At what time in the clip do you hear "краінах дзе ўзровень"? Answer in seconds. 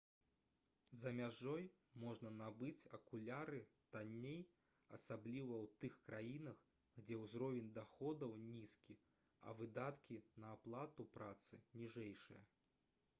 6.09-7.71